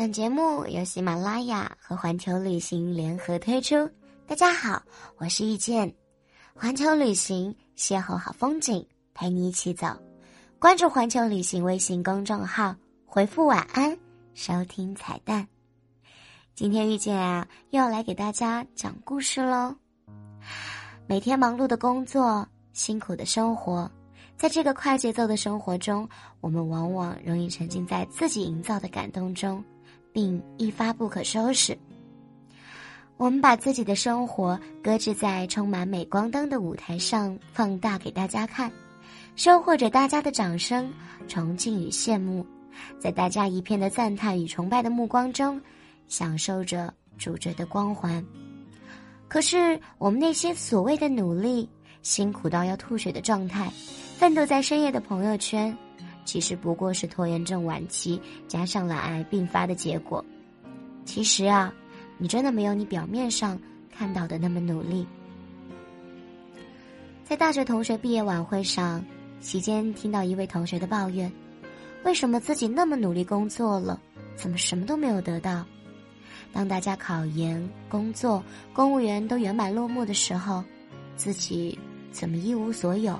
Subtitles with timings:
[0.00, 3.86] 本节目由喜马拉雅和环球旅行联合推出。
[4.26, 4.82] 大家好，
[5.18, 5.94] 我是遇见，
[6.54, 9.88] 环球旅行邂逅好风景，陪你一起走。
[10.58, 12.74] 关注环球旅行微信公众号，
[13.04, 13.94] 回复晚安，
[14.32, 15.46] 收听彩蛋。
[16.54, 19.76] 今天遇见啊，又要来给大家讲故事喽。
[21.06, 23.90] 每天忙碌的工作，辛苦的生活。
[24.38, 26.08] 在这个快节奏的生活中，
[26.40, 29.62] 我们往往容易沉浸在自己营造的感动中，
[30.12, 31.76] 并一发不可收拾。
[33.16, 38.72] 我们把自己的生活搁置在充满镁光灯的舞台上，放大给大家看，
[39.36, 40.90] 收获着大家的掌声、
[41.28, 42.46] 崇敬与羡慕，
[42.98, 45.60] 在大家一片的赞叹与崇拜的目光中，
[46.06, 48.24] 享受着主角的光环。
[49.28, 51.68] 可是，我们那些所谓的努力、
[52.02, 53.70] 辛苦到要吐血的状态。
[54.16, 55.76] 奋斗在深夜的朋友圈，
[56.24, 60.24] 其实不过是拖延症晚期加上懒癌并发的结果。
[61.04, 61.72] 其实啊，
[62.18, 63.58] 你真的没有你表面上
[63.90, 65.06] 看到的那么努力。
[67.24, 69.04] 在大学同学毕业晚会上，
[69.40, 71.30] 席间听到一位同学的抱怨：
[72.04, 74.00] 为什么自己那么努力工作了，
[74.36, 75.64] 怎么什么都没有得到？
[76.52, 80.64] 当大家考研、工作、公务员都圆满落幕的时候，
[81.16, 81.78] 自己
[82.10, 83.18] 怎么一无所有？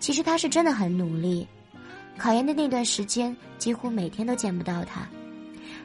[0.00, 1.46] 其实他是真的很努力，
[2.18, 5.06] 考研的那段时间几乎每天都见不到他。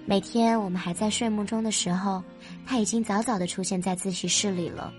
[0.06, 2.24] 每天我们还在睡梦中的时候，
[2.66, 4.92] 他已经早早的出现在自习室里了。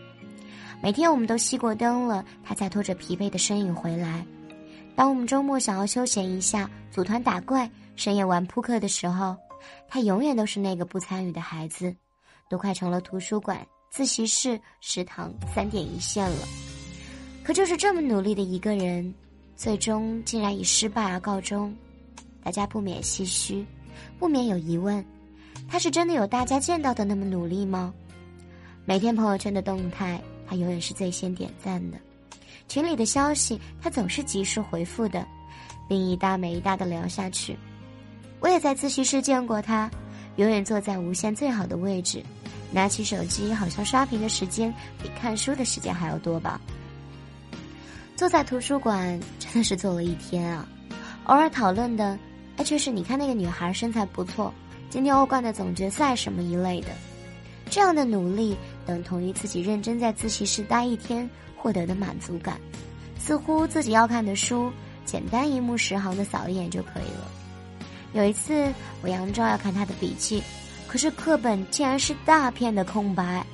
[0.83, 4.25] 每天我们都熄过灯了，他才拖着疲惫的身影回来。
[4.95, 9.37] 当我们周末想要休闲一下，组团打怪、深夜玩扑克的时候，
[9.89, 11.95] 他永远都是那个不参与的孩子，
[12.49, 16.47] 都快成了图书馆、自习室、食堂三点一线了。
[17.43, 19.13] 可就是这么努力的一个人，
[19.57, 21.75] 最终竟然以失败而告终，
[22.43, 23.65] 大家不免唏嘘，
[24.19, 25.05] 不免有疑问：
[25.69, 27.95] 他是真的有大家见到的那么努力吗？
[28.85, 31.97] 每天朋友圈的动态，他永远是最先点赞的；
[32.69, 35.25] 群里的消息，他总是及时回复的，
[35.89, 37.57] 并一搭没一搭的聊下去。
[38.41, 39.89] 我也在自习室见过他，
[40.37, 42.21] 永远坐在无线最好的位置，
[42.73, 46.61] 拿起手机，好像刷屏的时间比看书的时间还要多吧。
[48.23, 50.65] 坐在图书馆真的是坐了一天啊，
[51.25, 52.17] 偶尔讨论的，
[52.57, 54.55] 哎，却是你看那个女孩身材不错，
[54.89, 56.91] 今天欧冠的总决赛什么一类的，
[57.69, 58.57] 这样的努力
[58.87, 62.61] 等同于自己认真在自习室待一天获得的满足感，
[63.19, 64.71] 似乎自己要看的书
[65.05, 67.29] 简单一目十行的扫一眼就可以了。
[68.13, 68.73] 有一次
[69.03, 70.41] 我佯装要看他的笔记，
[70.87, 73.45] 可是课本竟然是大片的空白。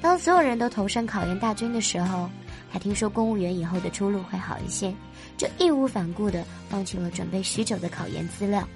[0.00, 2.28] 当所有人都投身考研大军的时候。
[2.72, 4.94] 他听说公务员以后的出路会好一些，
[5.36, 8.66] 就义无反顾地放弃了准备许久的考研资料。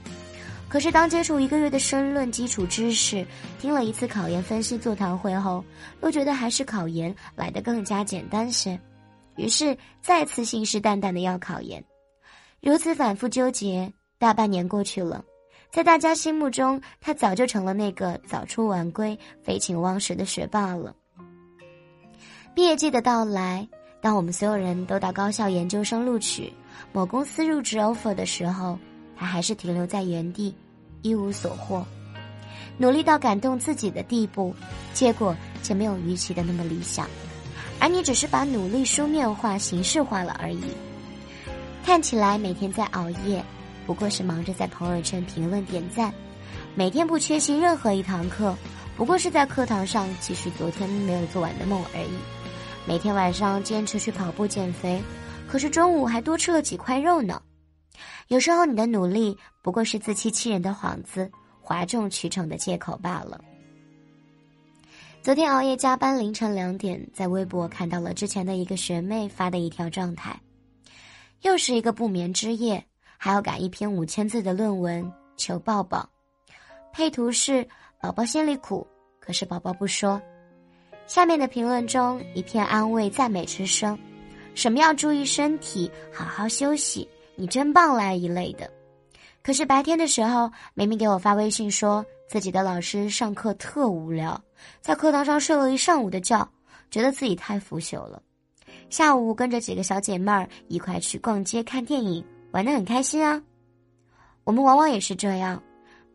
[0.69, 3.25] 可是，当接触一个月的申论基础知识，
[3.59, 5.65] 听了一次考研分析座谈会后，
[6.03, 8.79] 又觉得还是考研来得更加简单些，
[9.37, 11.83] 于是再次信誓旦旦的要考研。
[12.61, 15.25] 如此反复纠结，大半年过去了，
[15.71, 20.95] 在大家心目中，他早就成了那个早出晚归、废寝忘食的学霸了。
[22.55, 23.67] 毕业季的到来。
[24.01, 26.53] 当我们所有人都到高校研究生录取、
[26.93, 28.79] 某公司入职 offer 的时候，
[29.17, 30.55] 他还是停留在原地，
[31.03, 31.85] 一无所获。
[32.79, 34.55] 努力到感动自己的地步，
[34.93, 37.09] 结果却没有预期的那么理想。
[37.79, 40.63] 而你只是把努力书面化、形式化了而已。
[41.85, 43.45] 看起来每天在熬夜，
[43.87, 46.11] 不过是忙着在朋友圈评论点赞；
[46.75, 48.57] 每天不缺席任何一堂课，
[48.97, 52.46] 不过是在课堂上继续昨天没有做完的梦而已。
[52.89, 55.03] 每天晚上坚持去跑步减肥，
[55.49, 57.43] 可是中午还多吃了几块肉呢。
[58.29, 61.29] 有时候你的努力不过是自欺欺人的幌子，
[61.61, 63.41] 哗众取宠的借口罢了。
[65.21, 70.41] 昨天熬夜加班，凌晨两点，在微博看到了之前的一个学妹发的一条状态，
[71.43, 72.85] 又是一个不眠之夜，
[73.19, 76.09] 还要赶一篇五千字的论文，求抱抱。
[76.93, 77.67] 配图是
[78.01, 78.87] 宝宝心里苦，
[79.19, 80.23] 可是宝宝不说。
[81.07, 83.99] 下面的评论中一片安慰赞美之声，
[84.55, 88.71] 什么要注意身体，好好休息，你真棒来一类的。
[89.43, 94.41] 可是白天的时候，明明给我发微信说自己的老师上课特无聊，
[94.81, 96.47] 在课堂上睡了一上午的觉，
[96.91, 98.21] 觉得自己太腐朽了。
[98.91, 103.41] 下午跟着几个小姐妹儿一块去逛街看电影，玩得很开心啊。
[104.43, 105.63] 我们往往也是这样。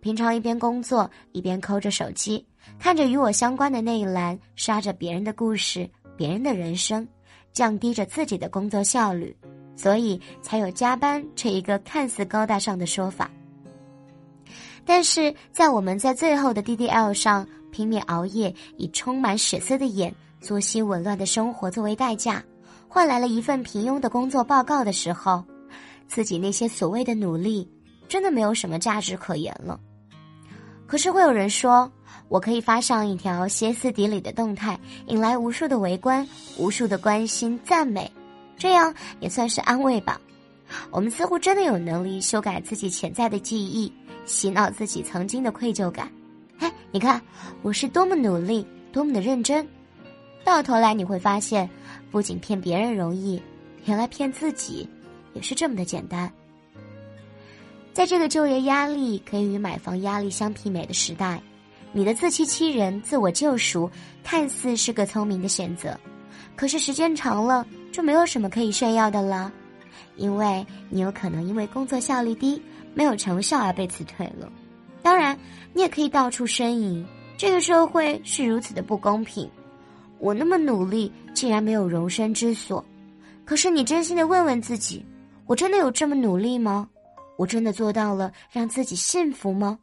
[0.01, 2.43] 平常一边工作一边抠着手机，
[2.79, 5.87] 看着与我相关的那一栏，刷着别人的故事、
[6.17, 7.07] 别人的人生，
[7.53, 9.35] 降低着自己的工作效率，
[9.75, 13.29] 所以才有加班这一个看似高大上的说法。
[14.83, 22.43] 但是在我们在最后的 DDL 上拼命熬夜，以充满血色的眼、作息紊乱的生活作为代价，
[22.87, 25.45] 换来了一份平庸的工作报告的时候，
[26.07, 27.69] 自己那些所谓的努力，
[28.07, 29.79] 真的没有什么价值可言了。
[30.91, 31.89] 可是会有人说，
[32.27, 34.77] 我可以发上一条歇斯底里的动态，
[35.07, 36.27] 引来无数的围观、
[36.57, 38.11] 无数的关心、赞美，
[38.57, 40.19] 这样也算是安慰吧。
[40.89, 43.89] 我们似乎真的有能力修改自己潜在的记忆，
[44.25, 46.11] 洗脑自己曾经的愧疚感。
[46.59, 47.21] 哎，你看
[47.61, 49.65] 我是多么努力，多么的认真，
[50.43, 51.69] 到头来你会发现，
[52.11, 53.41] 不仅骗别人容易，
[53.85, 54.85] 原来骗自己
[55.31, 56.29] 也是这么的简单。
[57.93, 61.41] 在这个就业压力可以与买房压力相媲美的时代，
[61.91, 63.89] 你的自欺欺人、自我救赎，
[64.23, 65.99] 看似是个聪明的选择，
[66.55, 69.51] 可是时间长了就没有什么可以炫耀的了，
[70.15, 72.61] 因为你有可能因为工作效率低、
[72.93, 74.49] 没有成效而被辞退了。
[75.01, 75.37] 当然，
[75.73, 77.05] 你也可以到处呻吟，
[77.37, 79.49] 这个社会是如此的不公平，
[80.17, 82.83] 我那么努力竟然没有容身之所。
[83.43, 85.05] 可是你真心的问问自己，
[85.45, 86.87] 我真的有这么努力吗？
[87.41, 89.79] 我真的做到了让自己幸福吗？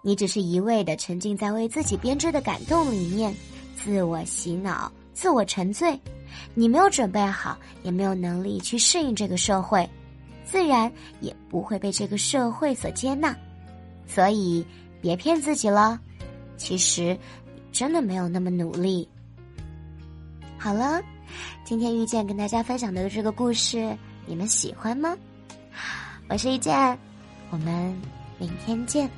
[0.00, 3.34] 你只是一味的沉浸在为自己编织的感动里面，
[3.76, 6.00] 自我洗脑、自我沉醉。
[6.54, 9.86] 你没有准备好，也没有能力去适应这个社会，
[10.42, 10.90] 自然
[11.20, 13.36] 也不会被这个社会所接纳。
[14.06, 14.66] 所以，
[15.02, 16.00] 别骗自己了。
[16.56, 17.14] 其实，
[17.54, 19.06] 你真的没有那么努力。
[20.56, 21.02] 好了，
[21.62, 25.14] 今天遇见跟大家分享的这个故事，你们喜欢吗？
[26.28, 26.98] 我是一见，
[27.50, 27.96] 我们
[28.36, 29.08] 明天见。